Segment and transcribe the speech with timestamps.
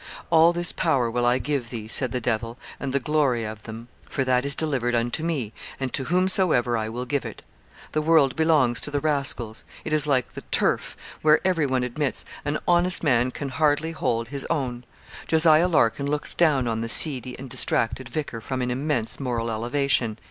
[0.31, 3.87] 'All this power will I give thee,' said the Devil, 'and the glory of them;
[4.09, 7.43] for that is delivered unto me, and to whomsoever I will I give it.'
[7.91, 9.63] The world belongs to the rascals.
[9.85, 14.43] It is like 'the turf,' where, everyone admits, an honest man can hardly hold his
[14.49, 14.85] own.
[15.27, 15.45] Jos.
[15.45, 20.17] Larkin looked down on the seedy and distracted vicar from an immense moral elevation.